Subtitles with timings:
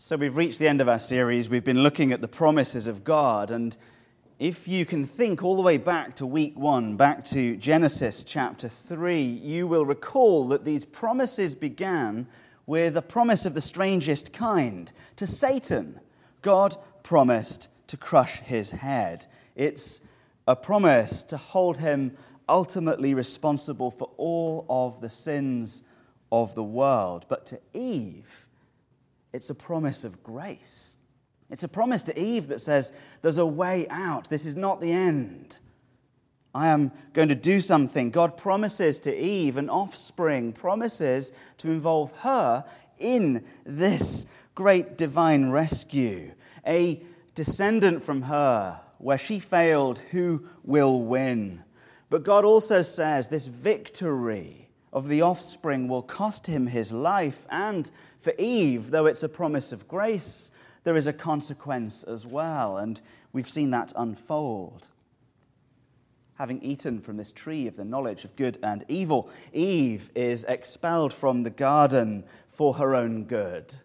[0.00, 1.48] So, we've reached the end of our series.
[1.48, 3.50] We've been looking at the promises of God.
[3.50, 3.76] And
[4.38, 8.68] if you can think all the way back to week one, back to Genesis chapter
[8.68, 12.28] 3, you will recall that these promises began
[12.64, 14.92] with a promise of the strangest kind.
[15.16, 15.98] To Satan,
[16.42, 19.26] God promised to crush his head.
[19.56, 20.02] It's
[20.46, 22.16] a promise to hold him
[22.48, 25.82] ultimately responsible for all of the sins
[26.30, 27.26] of the world.
[27.28, 28.46] But to Eve,
[29.38, 30.98] it's a promise of grace.
[31.48, 32.90] It's a promise to Eve that says,
[33.22, 34.28] There's a way out.
[34.28, 35.60] This is not the end.
[36.52, 38.10] I am going to do something.
[38.10, 42.64] God promises to Eve an offspring, promises to involve her
[42.98, 44.26] in this
[44.56, 46.32] great divine rescue.
[46.66, 47.00] A
[47.36, 51.62] descendant from her, where she failed, who will win?
[52.10, 57.88] But God also says this victory of the offspring will cost him his life and
[58.20, 60.50] for Eve, though it's a promise of grace,
[60.84, 63.00] there is a consequence as well, and
[63.32, 64.88] we've seen that unfold.
[66.34, 71.12] Having eaten from this tree of the knowledge of good and evil, Eve is expelled
[71.12, 73.76] from the garden for her own good.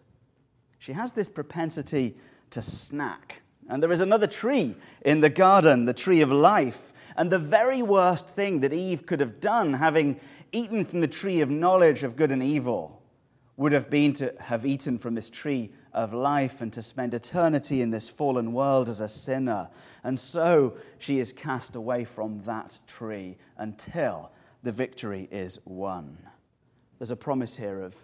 [0.78, 2.16] She has this propensity
[2.50, 3.42] to snack.
[3.68, 6.92] And there is another tree in the garden, the tree of life.
[7.16, 10.20] And the very worst thing that Eve could have done, having
[10.52, 13.02] eaten from the tree of knowledge of good and evil,
[13.56, 17.80] would have been to have eaten from this tree of life and to spend eternity
[17.80, 19.68] in this fallen world as a sinner.
[20.02, 24.32] And so she is cast away from that tree until
[24.64, 26.18] the victory is won.
[26.98, 27.96] There's a promise here of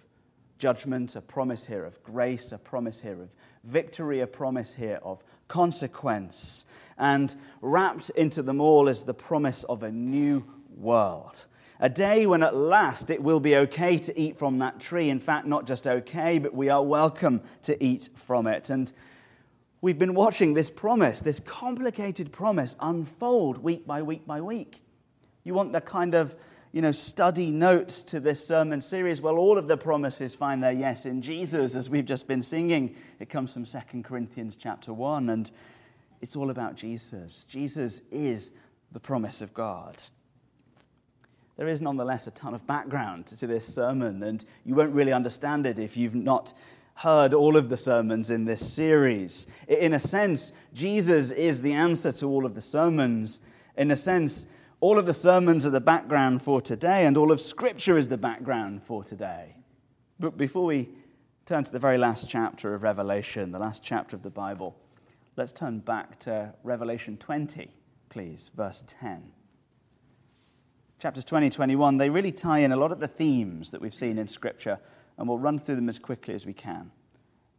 [0.59, 5.25] judgment, a promise here of grace, a promise here of victory, a promise here of
[5.49, 6.67] consequence.
[6.99, 10.45] And wrapped into them all is the promise of a new
[10.77, 11.47] world.
[11.83, 15.09] A day when at last it will be okay to eat from that tree.
[15.09, 18.69] In fact, not just okay, but we are welcome to eat from it.
[18.69, 18.93] And
[19.81, 24.83] we've been watching this promise, this complicated promise, unfold week by week by week.
[25.43, 26.37] You want the kind of
[26.71, 29.23] you know, study notes to this sermon series?
[29.23, 32.95] Well, all of the promises find their yes in Jesus, as we've just been singing.
[33.21, 35.51] It comes from 2 Corinthians chapter 1, and
[36.21, 37.45] it's all about Jesus.
[37.45, 38.53] Jesus is
[38.93, 40.03] the promise of God
[41.61, 45.67] there is nonetheless a ton of background to this sermon, and you won't really understand
[45.67, 46.55] it if you've not
[46.95, 49.47] heard all of the sermons in this series.
[49.69, 53.41] In a sense, Jesus is the answer to all of the sermons.
[53.77, 54.47] In a sense,
[54.81, 58.17] all of the sermons are the background for today, and all of Scripture is the
[58.17, 59.55] background for today.
[60.19, 60.89] But before we
[61.45, 64.79] turn to the very last chapter of Revelation, the last chapter of the Bible,
[65.37, 67.69] let's turn back to Revelation 20,
[68.09, 69.33] please, verse 10
[71.01, 74.19] chapters 20, 21, they really tie in a lot of the themes that we've seen
[74.19, 74.79] in Scripture,
[75.17, 76.93] and we'll run through them as quickly as we can.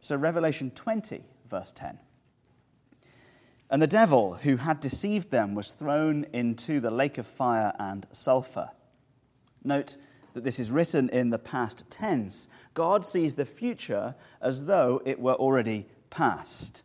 [0.00, 1.98] So, Revelation 20, verse 10.
[3.68, 8.06] And the devil who had deceived them was thrown into the lake of fire and
[8.12, 8.70] sulfur.
[9.64, 9.96] Note
[10.34, 12.48] that this is written in the past tense.
[12.74, 16.84] God sees the future as though it were already past.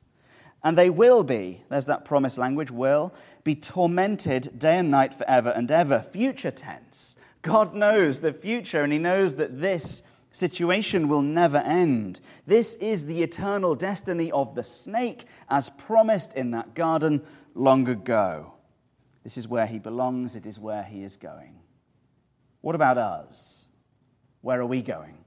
[0.63, 3.13] And they will be, there's that promise language, will
[3.43, 5.99] be tormented day and night forever and ever.
[5.99, 7.15] Future tense.
[7.41, 12.19] God knows the future, and He knows that this situation will never end.
[12.45, 17.23] This is the eternal destiny of the snake, as promised in that garden
[17.55, 18.53] long ago.
[19.23, 21.59] This is where he belongs, it is where he is going.
[22.61, 23.67] What about us?
[24.41, 25.17] Where are we going?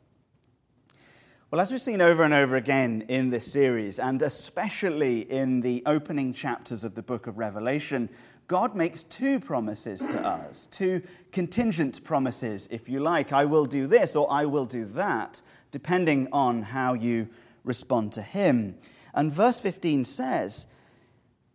[1.50, 5.82] Well, as we've seen over and over again in this series, and especially in the
[5.84, 8.08] opening chapters of the book of Revelation,
[8.46, 11.02] God makes two promises to us, two
[11.32, 13.32] contingent promises, if you like.
[13.32, 17.28] I will do this or I will do that, depending on how you
[17.64, 18.76] respond to Him.
[19.12, 20.68] And verse 15 says,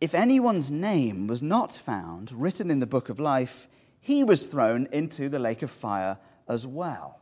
[0.02, 3.70] If anyone's name was not found written in the book of life,
[4.02, 6.18] he was thrown into the lake of fire
[6.50, 7.22] as well.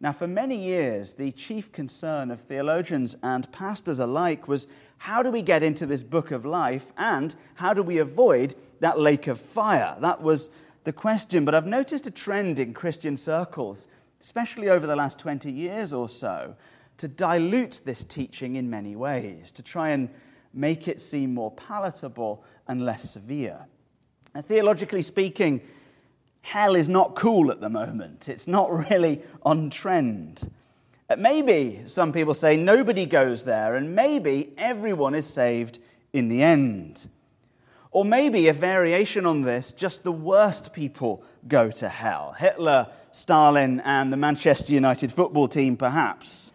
[0.00, 4.66] Now, for many years, the chief concern of theologians and pastors alike was
[4.98, 8.98] how do we get into this book of life and how do we avoid that
[8.98, 9.96] lake of fire?
[10.00, 10.50] That was
[10.84, 11.44] the question.
[11.44, 13.88] But I've noticed a trend in Christian circles,
[14.20, 16.56] especially over the last 20 years or so,
[16.98, 20.08] to dilute this teaching in many ways, to try and
[20.52, 23.66] make it seem more palatable and less severe.
[24.34, 25.60] Now, theologically speaking,
[26.44, 28.28] hell is not cool at the moment.
[28.28, 30.50] It's not really on trend.
[31.10, 35.78] Uh, maybe some people say nobody goes there, and maybe everyone is saved
[36.12, 37.08] in the end.
[37.90, 42.34] Or maybe a variation on this, just the worst people go to hell.
[42.38, 46.52] Hitler, Stalin, and the Manchester United football team, perhaps.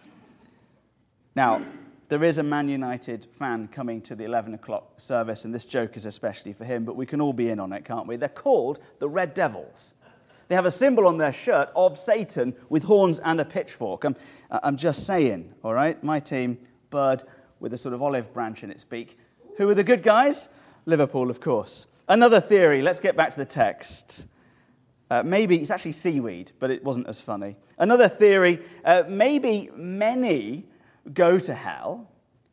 [1.35, 1.61] Now,
[2.09, 5.95] there is a Man United fan coming to the 11 o'clock service, and this joke
[5.95, 8.17] is especially for him, but we can all be in on it, can't we?
[8.17, 9.93] They're called the Red Devils.
[10.47, 14.03] They have a symbol on their shirt of Satan with horns and a pitchfork.
[14.03, 14.15] I'm,
[14.49, 16.03] I'm just saying, all right?
[16.03, 16.57] My team,
[16.89, 17.23] bird
[17.59, 19.15] with a sort of olive branch in its beak.
[19.57, 20.49] Who are the good guys?
[20.87, 21.85] Liverpool, of course.
[22.07, 24.25] Another theory, let's get back to the text.
[25.11, 27.55] Uh, maybe it's actually seaweed, but it wasn't as funny.
[27.77, 30.65] Another theory, uh, maybe many
[31.13, 32.09] go to hell,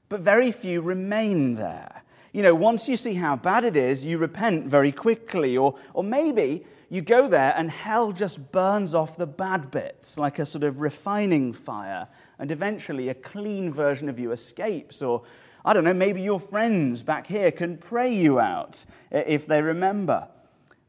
[0.09, 2.03] but very few remain there.
[2.33, 5.57] You know, once you see how bad it is, you repent very quickly.
[5.57, 10.39] Or, or maybe you go there and hell just burns off the bad bits like
[10.39, 12.09] a sort of refining fire,
[12.39, 15.01] and eventually a clean version of you escapes.
[15.03, 15.23] Or,
[15.65, 20.29] I don't know, maybe your friends back here can pray you out if they remember.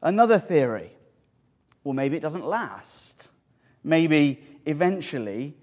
[0.02, 0.92] Another theory
[1.88, 3.30] well, maybe it doesn't last.
[3.82, 5.54] Maybe eventually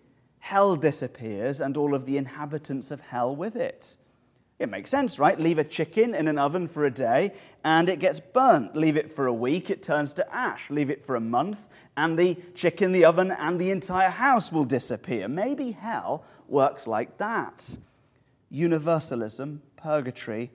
[0.46, 3.98] hell disappears and all of the inhabitants of hell with it.
[4.60, 5.40] It makes sense, right?
[5.40, 7.34] Leave a chicken in an oven for a day
[7.64, 8.76] and it gets burnt.
[8.76, 10.70] Leave it for a week, it turns to ash.
[10.70, 14.66] Leave it for a month and the chicken, the oven, and the entire house will
[14.66, 15.28] disappear.
[15.28, 17.80] Maybe hell works like that.
[18.52, 20.52] Universalism, purgatory,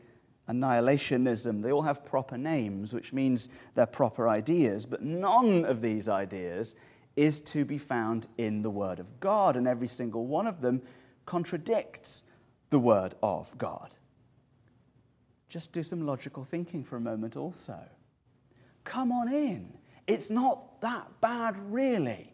[0.48, 6.08] annihilationism, they all have proper names, which means they're proper ideas, but none of these
[6.08, 6.76] ideas
[7.20, 10.80] is to be found in the Word of God, and every single one of them
[11.26, 12.24] contradicts
[12.70, 13.94] the Word of God.
[15.46, 17.78] Just do some logical thinking for a moment, also.
[18.84, 19.74] Come on in.
[20.06, 22.32] It's not that bad, really.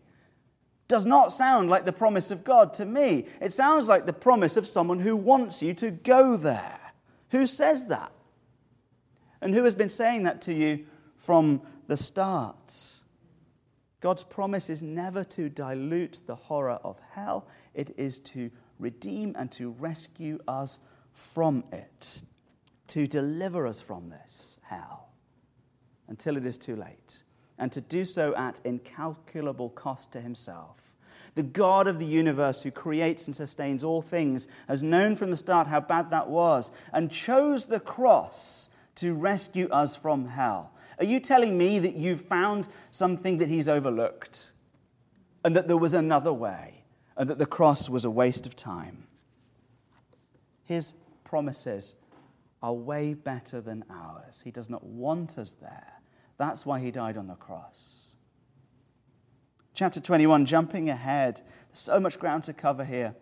[0.87, 3.27] Does not sound like the promise of God to me.
[3.41, 6.79] It sounds like the promise of someone who wants you to go there.
[7.31, 8.13] Who says that?
[9.41, 10.87] And who has been saying that to you
[11.17, 13.01] from the start?
[14.01, 19.51] God's promise is never to dilute the horror of hell, it is to redeem and
[19.53, 20.79] to rescue us
[21.13, 22.21] from it,
[22.89, 25.09] to deliver us from this hell
[26.09, 27.23] until it is too late,
[27.59, 30.95] and to do so at incalculable cost to himself.
[31.35, 35.37] The God of the universe who creates and sustains all things has known from the
[35.37, 40.73] start how bad that was and chose the cross to rescue us from hell.
[40.99, 44.51] Are you telling me that you've found something that he's overlooked
[45.45, 46.85] and that there was another way
[47.17, 49.07] and that the cross was a waste of time?
[50.65, 50.95] His
[51.25, 51.95] promises
[52.63, 54.43] are way better than ours.
[54.43, 55.93] He does not want us there.
[56.39, 58.17] That's why he died on the cross.
[59.75, 61.43] Chapter 21, jumping ahead.
[61.69, 63.15] There's so much ground to cover here.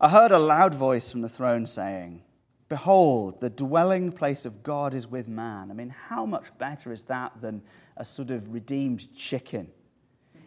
[0.00, 2.22] I heard a loud voice from the throne saying,
[2.68, 5.70] Behold, the dwelling place of God is with man.
[5.70, 7.62] I mean, how much better is that than
[7.96, 9.68] a sort of redeemed chicken?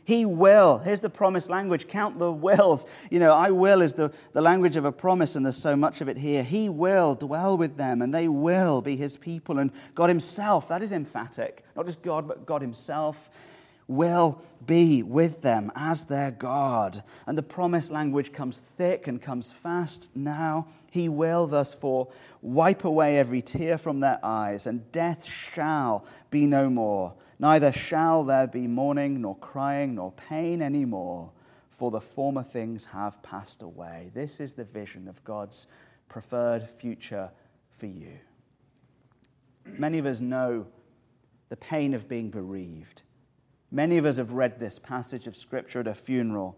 [0.03, 0.79] He will.
[0.79, 1.87] Here's the promised language.
[1.87, 2.87] Count the wills.
[3.11, 6.01] You know, I will is the, the language of a promise, and there's so much
[6.01, 6.41] of it here.
[6.41, 9.59] He will dwell with them, and they will be his people.
[9.59, 11.63] And God Himself, that is emphatic.
[11.75, 13.29] Not just God, but God Himself
[13.89, 17.03] will be with them as their God.
[17.25, 20.67] And the promised language comes thick and comes fast now.
[20.91, 22.07] He will, verse 4,
[22.41, 27.15] wipe away every tear from their eyes, and death shall be no more.
[27.39, 31.31] Neither shall there be mourning, nor crying, nor pain any more,
[31.71, 34.11] for the former things have passed away.
[34.13, 35.65] This is the vision of God's
[36.09, 37.31] preferred future
[37.71, 38.19] for you.
[39.65, 40.67] Many of us know
[41.47, 43.01] the pain of being bereaved.
[43.71, 46.57] Many of us have read this passage of Scripture at a funeral.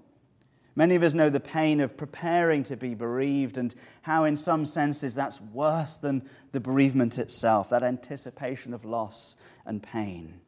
[0.76, 4.66] Many of us know the pain of preparing to be bereaved and how, in some
[4.66, 10.40] senses, that's worse than the bereavement itself, that anticipation of loss and pain.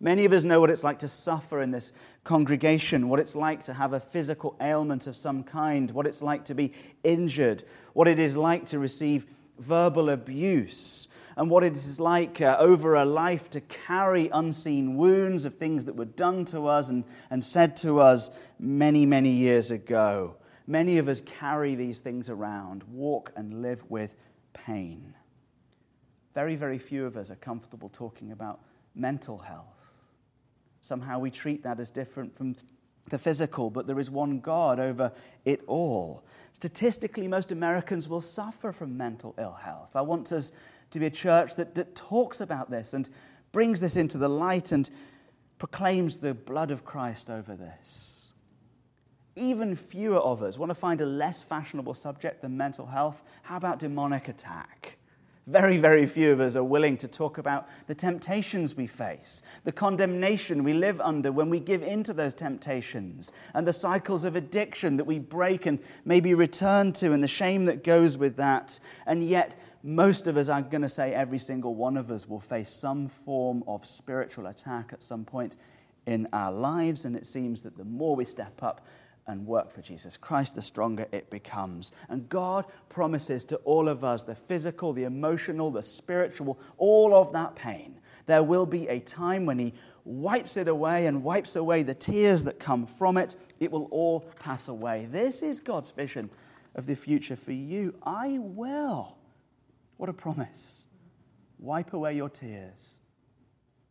[0.00, 1.92] Many of us know what it's like to suffer in this
[2.24, 6.44] congregation, what it's like to have a physical ailment of some kind, what it's like
[6.46, 6.72] to be
[7.04, 9.26] injured, what it is like to receive
[9.58, 15.44] verbal abuse, and what it is like uh, over a life to carry unseen wounds
[15.44, 19.70] of things that were done to us and, and said to us many, many years
[19.70, 20.36] ago.
[20.66, 24.16] Many of us carry these things around, walk and live with
[24.52, 25.14] pain.
[26.34, 28.60] Very, very few of us are comfortable talking about
[28.94, 30.08] mental health.
[30.82, 32.54] Somehow we treat that as different from
[33.08, 35.12] the physical, but there is one God over
[35.44, 36.24] it all.
[36.52, 39.94] Statistically, most Americans will suffer from mental ill health.
[39.94, 40.52] I want us
[40.90, 43.08] to be a church that, that talks about this and
[43.52, 44.90] brings this into the light and
[45.58, 48.32] proclaims the blood of Christ over this.
[49.36, 53.22] Even fewer of us want to find a less fashionable subject than mental health.
[53.42, 54.97] How about demonic attack?
[55.48, 59.72] Very, very few of us are willing to talk about the temptations we face, the
[59.72, 64.36] condemnation we live under when we give in to those temptations, and the cycles of
[64.36, 68.78] addiction that we break and maybe return to, and the shame that goes with that.
[69.06, 72.40] And yet, most of us, I'm going to say every single one of us, will
[72.40, 75.56] face some form of spiritual attack at some point
[76.04, 77.06] in our lives.
[77.06, 78.86] And it seems that the more we step up,
[79.28, 81.92] and work for Jesus Christ, the stronger it becomes.
[82.08, 87.32] And God promises to all of us the physical, the emotional, the spiritual, all of
[87.34, 88.00] that pain.
[88.26, 92.44] There will be a time when He wipes it away and wipes away the tears
[92.44, 93.36] that come from it.
[93.60, 95.06] It will all pass away.
[95.10, 96.30] This is God's vision
[96.74, 97.94] of the future for you.
[98.02, 99.18] I will.
[99.98, 100.86] What a promise.
[101.58, 103.00] Wipe away your tears.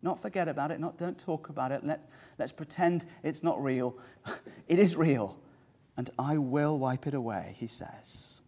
[0.02, 1.84] Not forget about it, not don't talk about it.
[1.84, 3.98] Let, let's pretend it's not real.
[4.68, 5.38] it is real,
[5.96, 8.42] and I will wipe it away, he says.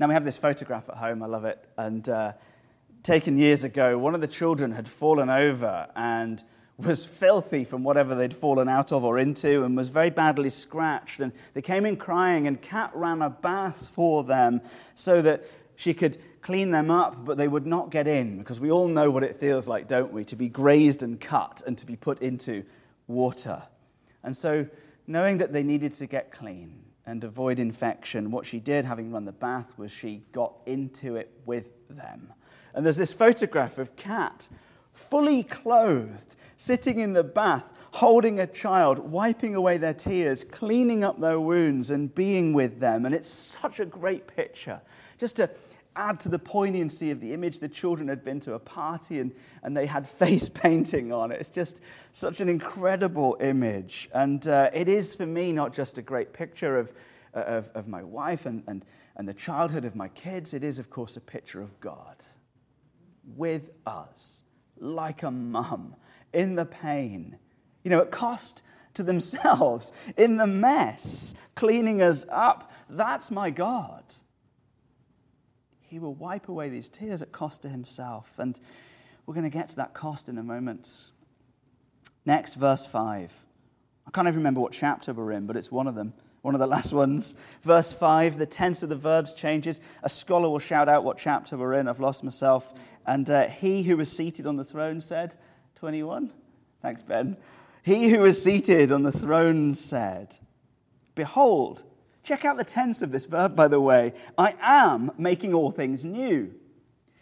[0.00, 1.22] Now, we have this photograph at home.
[1.22, 1.66] I love it.
[1.76, 2.32] And uh,
[3.02, 6.42] taken years ago, one of the children had fallen over and
[6.76, 11.18] was filthy from whatever they'd fallen out of or into and was very badly scratched.
[11.18, 14.60] And they came in crying, and Kat ran a bath for them
[14.94, 15.44] so that
[15.74, 16.18] she could
[16.48, 19.36] clean them up, but they would not get in because we all know what it
[19.36, 20.24] feels like, don't we?
[20.24, 22.64] To be grazed and cut and to be put into
[23.06, 23.64] water.
[24.24, 24.66] And so,
[25.06, 29.26] knowing that they needed to get clean and avoid infection, what she did, having run
[29.26, 32.32] the bath, was she got into it with them.
[32.72, 34.48] And there's this photograph of Kat,
[34.94, 41.20] fully clothed, sitting in the bath, holding a child, wiping away their tears, cleaning up
[41.20, 43.04] their wounds, and being with them.
[43.04, 44.80] And it's such a great picture.
[45.18, 45.50] Just to
[45.98, 47.58] add to the poignancy of the image.
[47.58, 51.40] The children had been to a party and, and they had face painting on it.
[51.40, 51.80] It's just
[52.12, 54.08] such an incredible image.
[54.14, 56.94] And uh, it is for me not just a great picture of,
[57.34, 58.84] uh, of, of my wife and, and,
[59.16, 62.16] and the childhood of my kids, it is, of course, a picture of God
[63.36, 64.42] with us,
[64.78, 65.96] like a mum,
[66.32, 67.36] in the pain.
[67.82, 68.62] You know, at cost
[68.94, 72.72] to themselves, in the mess, cleaning us up.
[72.88, 74.04] That's my God.
[75.88, 78.38] He will wipe away these tears at cost to himself.
[78.38, 78.60] And
[79.24, 81.10] we're going to get to that cost in a moment.
[82.26, 83.46] Next, verse 5.
[84.06, 86.60] I can't even remember what chapter we're in, but it's one of them, one of
[86.60, 87.34] the last ones.
[87.62, 89.80] Verse 5, the tense of the verbs changes.
[90.02, 91.88] A scholar will shout out what chapter we're in.
[91.88, 92.74] I've lost myself.
[93.06, 95.36] And uh, he who was seated on the throne said,
[95.76, 96.30] 21?
[96.82, 97.38] Thanks, Ben.
[97.82, 100.36] He who was seated on the throne said,
[101.14, 101.84] Behold,
[102.28, 104.12] Check out the tense of this verb, by the way.
[104.36, 106.52] I am making all things new.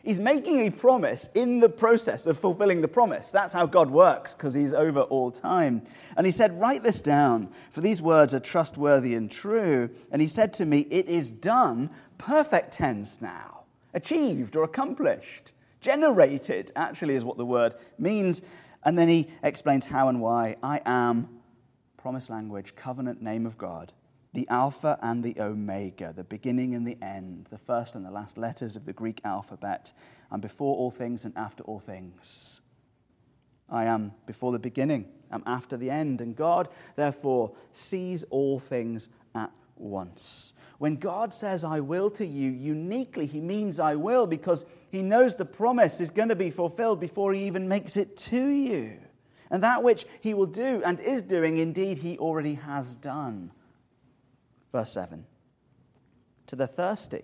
[0.03, 3.31] He's making a promise in the process of fulfilling the promise.
[3.31, 5.83] That's how God works, because He's over all time.
[6.17, 9.91] And He said, Write this down, for these words are trustworthy and true.
[10.11, 13.61] And He said to me, It is done, perfect tense now,
[13.95, 18.43] achieved or accomplished, generated, actually, is what the word means.
[18.83, 20.57] And then He explains how and why.
[20.65, 21.29] I am,
[21.97, 23.93] promise language, covenant name of God
[24.37, 28.37] the Alpha and the Omega, the beginning and the end, the first and the last
[28.37, 29.95] letters of the Greek alphabet,
[30.31, 32.61] and before all things and after all things.
[33.71, 39.09] I am before the beginning, I'm after the end, and God, therefore, sees all things
[39.35, 40.53] at once.
[40.77, 45.35] When God says, I will to you, uniquely, He means I will because He knows
[45.35, 48.99] the promise is going to be fulfilled before He even makes it to you.
[49.51, 53.53] And that which He will do and is doing, indeed, He already has done.
[54.77, 55.25] Verse 7
[56.49, 57.23] To the thirsty,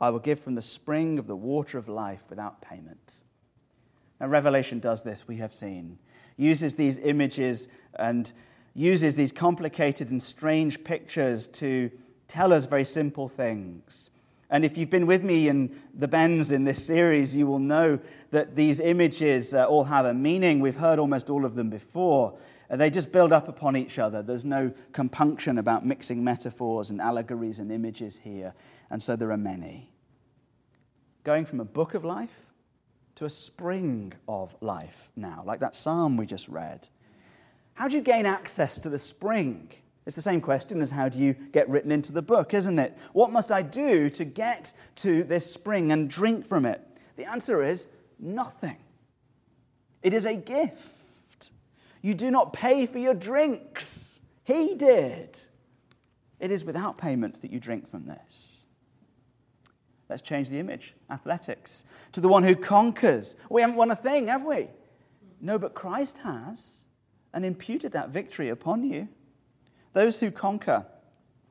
[0.00, 3.24] I will give from the spring of the water of life without payment.
[4.20, 5.98] Now, Revelation does this, we have seen,
[6.36, 7.68] uses these images
[7.98, 8.32] and
[8.72, 11.90] uses these complicated and strange pictures to
[12.28, 14.10] tell us very simple things.
[14.48, 17.98] And if you've been with me in the bends in this series, you will know
[18.30, 20.60] that these images uh, all have a meaning.
[20.60, 22.38] We've heard almost all of them before.
[22.70, 24.22] Uh, they just build up upon each other.
[24.22, 28.54] There's no compunction about mixing metaphors and allegories and images here.
[28.90, 29.90] And so there are many.
[31.24, 32.52] Going from a book of life
[33.16, 36.88] to a spring of life now, like that psalm we just read.
[37.74, 39.70] How do you gain access to the spring?
[40.06, 42.96] It's the same question as how do you get written into the book, isn't it?
[43.12, 46.80] What must I do to get to this spring and drink from it?
[47.16, 48.76] The answer is nothing.
[50.02, 51.03] It is a gift.
[52.04, 54.20] You do not pay for your drinks.
[54.42, 55.38] He did.
[56.38, 58.66] It is without payment that you drink from this.
[60.10, 60.94] Let's change the image.
[61.10, 61.86] Athletics.
[62.12, 63.36] To the one who conquers.
[63.48, 64.68] We haven't won a thing, have we?
[65.40, 66.84] No, but Christ has
[67.32, 69.08] and imputed that victory upon you.
[69.94, 70.84] Those who conquer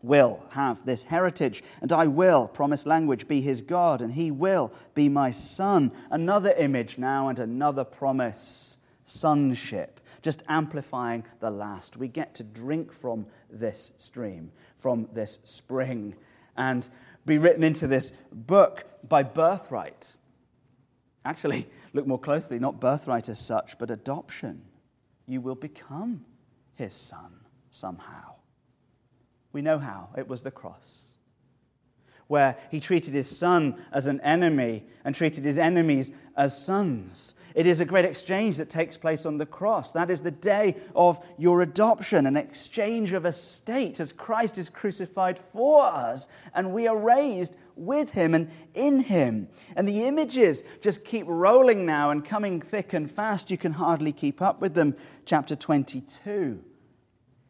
[0.03, 4.71] will have this heritage, and I will, promised language, be his God, and he will
[4.93, 5.91] be my son.
[6.11, 11.97] Another image now and another promise sonship, just amplifying the last.
[11.97, 16.15] We get to drink from this stream, from this spring,
[16.57, 16.89] and
[17.25, 20.17] be written into this book by birthright.
[21.25, 24.63] Actually, look more closely, not birthright as such, but adoption.
[25.27, 26.25] You will become
[26.75, 28.35] his son somehow.
[29.51, 31.12] We know how it was the cross,
[32.33, 37.35] where he treated his son as an enemy and treated his enemies as sons.
[37.53, 39.91] It is a great exchange that takes place on the cross.
[39.91, 45.37] That is the day of your adoption, an exchange of estate as Christ is crucified
[45.37, 49.47] for us and we are raised with him and in him.
[49.75, 53.51] And the images just keep rolling now and coming thick and fast.
[53.51, 54.95] You can hardly keep up with them.
[55.23, 56.63] Chapter 22,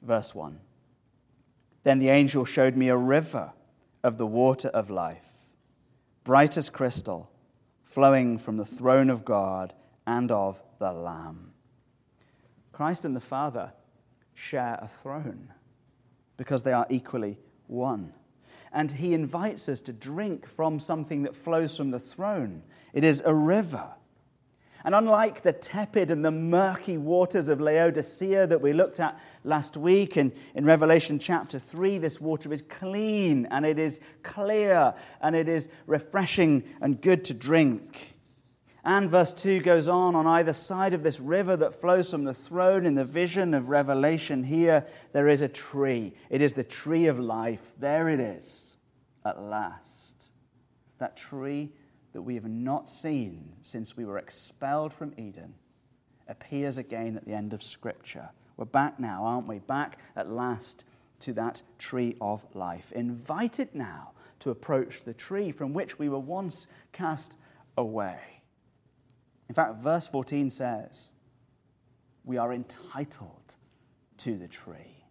[0.02, 0.60] verse 1.
[1.84, 3.54] Then the angel showed me a river
[4.04, 5.50] of the water of life,
[6.24, 7.30] bright as crystal,
[7.84, 9.74] flowing from the throne of God
[10.06, 11.54] and of the Lamb.
[12.72, 13.72] Christ and the Father
[14.34, 15.54] share a throne
[16.38, 18.14] because they are equally one.
[18.72, 22.64] And he invites us to drink from something that flows from the throne.
[22.92, 23.94] It is a river.
[24.86, 29.78] And unlike the tepid and the murky waters of Laodicea that we looked at last
[29.78, 35.36] week in, in Revelation chapter 3, this water is clean and it is clear and
[35.36, 38.14] it is refreshing and good to drink.
[38.84, 42.34] And verse 2 goes on on either side of this river that flows from the
[42.34, 46.14] throne in the vision of Revelation here, there is a tree.
[46.30, 47.72] It is the tree of life.
[47.80, 48.78] There it is,
[49.26, 50.32] at last.
[50.98, 51.72] That tree
[52.14, 55.56] that we have not seen since we were expelled from Eden
[56.28, 58.30] appears again at the end of Scripture.
[58.56, 59.60] We're back now, aren't we?
[59.60, 60.86] Back at last
[61.22, 62.92] to that tree of life.
[62.92, 67.38] Invited now to approach the tree from which we were once cast
[67.78, 68.20] away.
[69.50, 71.14] In fact, verse 14 says,
[72.24, 73.58] We are entitled
[74.20, 75.06] to the tree.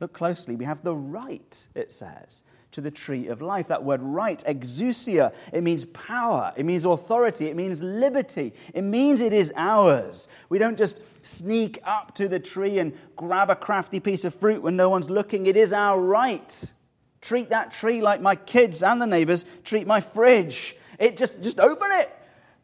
[0.00, 0.56] Look closely.
[0.56, 2.42] We have the right, it says,
[2.72, 3.68] to the tree of life.
[3.68, 9.20] That word right, exousia, it means power, it means authority, it means liberty, it means
[9.20, 10.28] it is ours.
[10.48, 14.62] We don't just sneak up to the tree and grab a crafty piece of fruit
[14.62, 15.46] when no one's looking.
[15.46, 16.72] It is our right.
[17.20, 20.76] Treat that tree like my kids and the neighbors treat my fridge.
[20.98, 22.10] It just, just open it.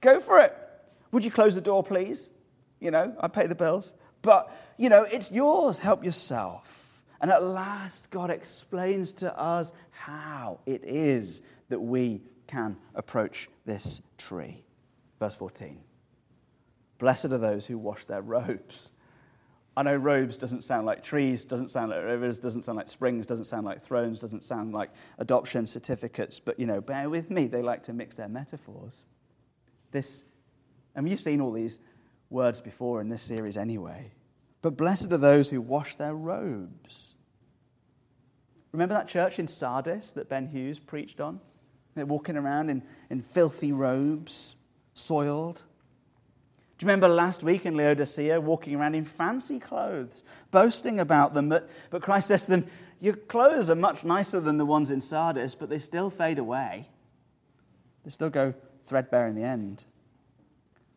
[0.00, 0.56] Go for it.
[1.12, 2.30] Would you close the door, please?
[2.80, 3.94] You know, I pay the bills.
[4.22, 5.78] But, you know, it's yours.
[5.78, 6.87] Help yourself.
[7.20, 14.02] And at last, God explains to us how it is that we can approach this
[14.16, 14.64] tree.
[15.18, 15.78] Verse 14
[16.98, 18.92] Blessed are those who wash their robes.
[19.76, 23.26] I know robes doesn't sound like trees, doesn't sound like rivers, doesn't sound like springs,
[23.26, 27.46] doesn't sound like thrones, doesn't sound like adoption certificates, but you know, bear with me,
[27.46, 29.06] they like to mix their metaphors.
[29.92, 30.24] This
[30.96, 31.78] and you've seen all these
[32.28, 34.10] words before in this series anyway.
[34.68, 37.14] But blessed are those who wash their robes.
[38.72, 41.40] Remember that church in Sardis that Ben Hughes preached on?
[41.94, 44.56] They're walking around in, in filthy robes,
[44.92, 45.64] soiled.
[46.76, 51.48] Do you remember last week in Laodicea walking around in fancy clothes, boasting about them?
[51.48, 52.66] But, but Christ says to them,
[53.00, 56.90] Your clothes are much nicer than the ones in Sardis, but they still fade away.
[58.04, 58.52] They still go
[58.84, 59.84] threadbare in the end.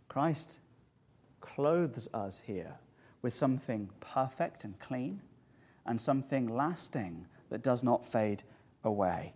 [0.09, 0.59] Christ
[1.39, 2.75] clothes us here
[3.21, 5.21] with something perfect and clean
[5.85, 8.43] and something lasting that does not fade
[8.83, 9.33] away.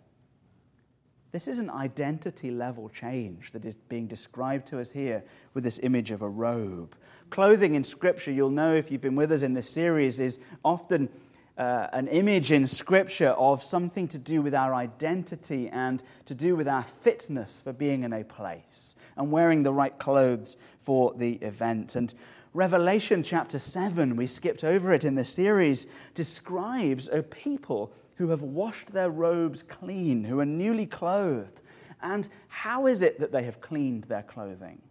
[1.31, 5.21] This is an identity level change that is being described to us here
[5.53, 6.95] with this image of a robe.
[7.29, 11.09] Clothing in Scripture, you'll know if you've been with us in this series, is often
[11.57, 16.55] uh, an image in Scripture of something to do with our identity and to do
[16.55, 21.33] with our fitness for being in a place and wearing the right clothes for the
[21.35, 21.97] event.
[21.97, 22.13] And
[22.55, 28.43] Revelation chapter 7, we skipped over it in the series, describes a people who have
[28.43, 31.61] washed their robes clean, who are newly clothed.
[32.01, 34.81] And how is it that they have cleaned their clothing?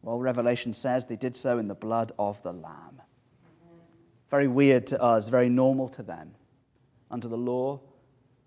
[0.00, 3.02] Well, Revelation says they did so in the blood of the Lamb.
[4.30, 6.36] Very weird to us, very normal to them.
[7.10, 7.82] Under the law,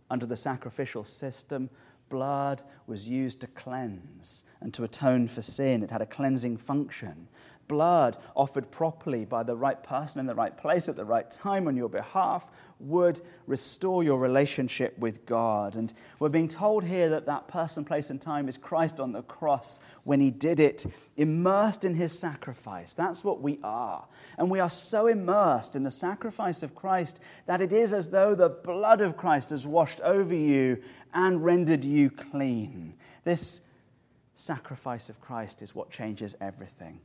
[0.10, 1.70] under the sacrificial system,
[2.10, 5.84] blood was used to cleanse and to atone for sin.
[5.84, 7.28] It had a cleansing function.
[7.70, 11.70] Blood offered properly by the right person in the right place at the right time
[11.70, 15.76] on your behalf would restore your relationship with God.
[15.76, 19.22] And we're being told here that that person, place, and time is Christ on the
[19.22, 20.86] cross when he did it,
[21.18, 22.94] immersed in his sacrifice.
[22.94, 24.06] That's what we are.
[24.38, 28.34] And we are so immersed in the sacrifice of Christ that it is as though
[28.34, 30.82] the blood of Christ has washed over you
[31.14, 32.96] and rendered you clean.
[33.26, 33.62] This
[34.36, 37.02] sacrifice of Christ is what changes everything.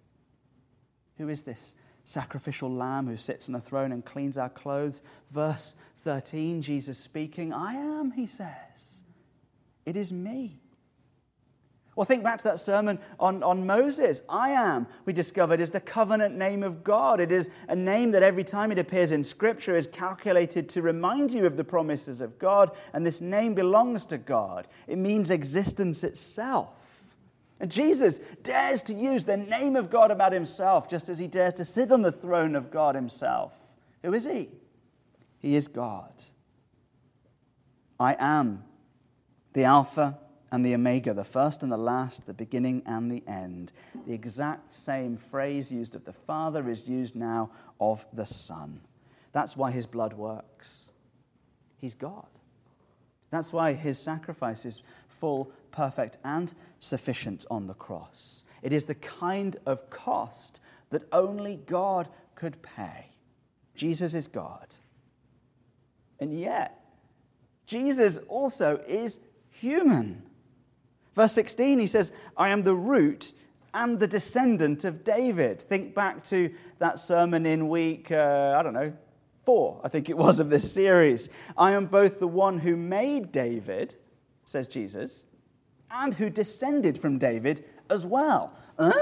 [1.19, 1.75] Who is this
[2.05, 5.03] sacrificial lamb who sits on a throne and cleans our clothes?
[5.31, 9.05] Verse 13, Jesus speaking, I am, he says.
[9.87, 10.61] It is me.
[11.97, 14.23] Well, think back to that sermon on, on Moses.
[14.29, 17.21] I am, we discovered, is the covenant name of God.
[17.21, 21.33] It is a name that every time it appears in Scripture is calculated to remind
[21.33, 24.67] you of the promises of God, and this name belongs to God.
[24.89, 26.71] It means existence itself.
[27.61, 31.55] And Jesus dares to use the name of God about himself, just as he dares
[31.55, 33.55] to sit on the throne of God himself.
[34.03, 34.51] Who is he?
[35.39, 36.13] He is God.
[37.99, 38.65] I am
[39.53, 40.19] the Alpha
[40.51, 43.73] and the Omega, the first and the last, the beginning and the end.
[44.07, 48.81] The exact same phrase used of the Father is used now of the Son.
[49.33, 50.93] That's why his blood works.
[51.81, 52.29] He's God.
[53.31, 58.45] That's why his sacrifice is full, perfect, and sufficient on the cross.
[58.63, 60.61] It is the kind of cost
[60.91, 63.07] that only God could pay.
[63.75, 64.77] Jesus is God.
[66.21, 66.81] And yet,
[67.67, 69.19] Jesus also is
[69.51, 70.23] human.
[71.17, 73.33] Verse 16, he says, I am the root
[73.73, 75.61] and the descendant of David.
[75.61, 78.93] Think back to that sermon in week, uh, I don't know,
[79.45, 81.29] four, I think it was, of this series.
[81.57, 83.97] I am both the one who made David,
[84.45, 85.27] says Jesus,
[85.95, 88.53] and who descended from David as well.
[88.79, 88.93] Huh?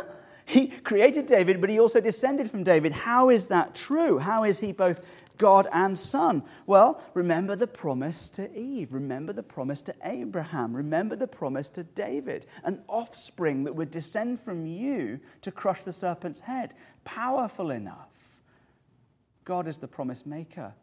[0.44, 2.92] He created David, but he also descended from David.
[2.92, 4.18] How is that true?
[4.18, 5.06] How is he both
[5.38, 6.42] God and Son?
[6.66, 8.92] Well, remember the promise to Eve.
[8.92, 10.76] Remember the promise to Abraham.
[10.76, 15.92] Remember the promise to David an offspring that would descend from you to crush the
[15.92, 16.74] serpent's head.
[17.04, 18.42] Powerful enough.
[19.44, 20.74] God is the promise maker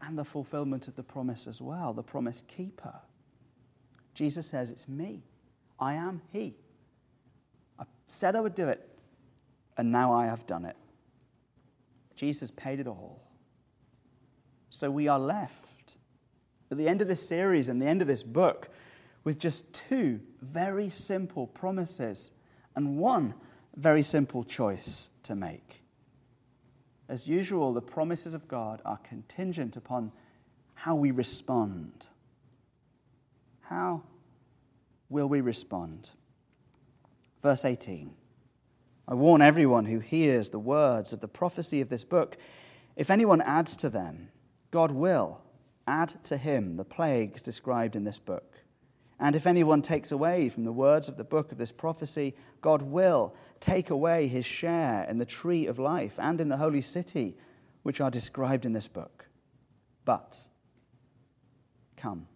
[0.00, 2.94] and the fulfillment of the promise as well, the promise keeper.
[4.14, 5.22] Jesus says, It's me.
[5.82, 6.54] I am He.
[7.76, 8.88] I said I would do it,
[9.76, 10.76] and now I have done it.
[12.14, 13.20] Jesus paid it all.
[14.70, 15.96] So we are left
[16.70, 18.68] at the end of this series and the end of this book
[19.24, 22.30] with just two very simple promises
[22.76, 23.34] and one
[23.74, 25.82] very simple choice to make.
[27.08, 30.12] As usual, the promises of God are contingent upon
[30.76, 32.06] how we respond.
[33.62, 34.04] How
[35.12, 36.10] will we respond?
[37.42, 38.14] Verse 18
[39.06, 42.36] I warn everyone who hears the words of the prophecy of this book.
[42.96, 44.28] If anyone adds to them,
[44.70, 45.42] God will
[45.86, 48.62] add to him the plagues described in this book.
[49.18, 52.82] And if anyone takes away from the words of the book of this prophecy, God
[52.82, 57.36] will take away his share in the tree of life and in the holy city,
[57.82, 59.26] which are described in this book.
[60.04, 60.46] But
[61.96, 62.26] come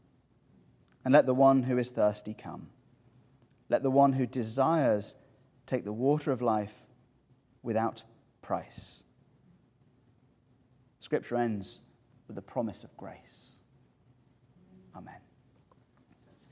[1.07, 2.67] and let the one who is thirsty come.
[3.69, 5.15] Let the one who desires
[5.65, 6.75] take the water of life
[7.63, 8.03] without
[8.43, 9.05] price.
[10.99, 11.81] Scripture ends
[12.27, 13.56] with the promise of grace.